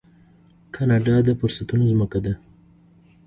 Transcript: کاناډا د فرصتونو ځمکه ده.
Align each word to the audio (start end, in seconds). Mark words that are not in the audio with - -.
کاناډا 0.75 1.15
د 1.23 1.29
فرصتونو 1.39 1.83
ځمکه 1.91 2.19
ده. 2.25 2.33